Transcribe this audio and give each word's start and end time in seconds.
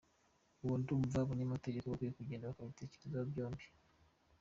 Ubwo 0.61 0.75
ndumva 0.81 1.17
abanyamategeko 1.19 1.85
bakwiye 1.87 2.15
kugenda 2.17 2.49
babitekerezaho 2.59 3.25
byombi. 3.31 3.65